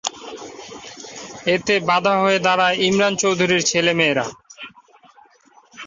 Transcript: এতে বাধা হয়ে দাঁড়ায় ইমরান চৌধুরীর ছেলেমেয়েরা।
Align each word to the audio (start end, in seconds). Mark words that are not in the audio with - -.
এতে 1.47 1.73
বাধা 1.89 2.13
হয়ে 2.21 2.37
দাঁড়ায় 2.45 2.77
ইমরান 2.87 3.13
চৌধুরীর 3.21 3.61
ছেলেমেয়েরা। 3.63 4.25